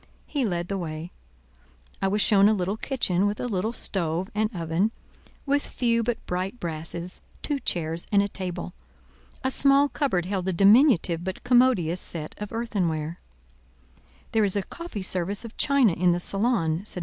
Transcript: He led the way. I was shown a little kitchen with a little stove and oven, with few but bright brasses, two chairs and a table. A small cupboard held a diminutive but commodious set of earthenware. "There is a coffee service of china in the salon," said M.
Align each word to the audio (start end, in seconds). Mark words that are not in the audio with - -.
He 0.25 0.45
led 0.45 0.67
the 0.67 0.79
way. 0.79 1.11
I 2.01 2.07
was 2.07 2.21
shown 2.23 2.49
a 2.49 2.55
little 2.55 2.75
kitchen 2.75 3.27
with 3.27 3.39
a 3.39 3.45
little 3.45 3.71
stove 3.71 4.31
and 4.33 4.49
oven, 4.51 4.91
with 5.45 5.67
few 5.67 6.01
but 6.01 6.25
bright 6.25 6.59
brasses, 6.59 7.21
two 7.43 7.59
chairs 7.59 8.07
and 8.11 8.23
a 8.23 8.27
table. 8.27 8.73
A 9.43 9.51
small 9.51 9.87
cupboard 9.89 10.25
held 10.25 10.47
a 10.47 10.53
diminutive 10.53 11.23
but 11.23 11.43
commodious 11.43 12.01
set 12.01 12.33
of 12.39 12.51
earthenware. 12.51 13.19
"There 14.31 14.43
is 14.43 14.55
a 14.55 14.63
coffee 14.63 15.03
service 15.03 15.45
of 15.45 15.55
china 15.55 15.93
in 15.93 16.13
the 16.13 16.19
salon," 16.19 16.81
said 16.83 16.97
M. 16.99 16.99